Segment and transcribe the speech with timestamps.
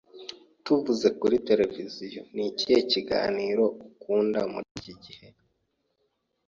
[0.65, 5.27] Tuvuze kuri tereviziyo, ni ikihe kiganiro ukunda muri iki gihe?